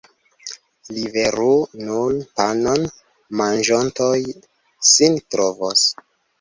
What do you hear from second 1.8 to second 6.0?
nur panon, manĝontoj sin trovos.